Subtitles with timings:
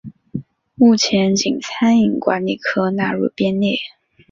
[0.73, 3.77] 目前仅餐饮管理科纳入编列。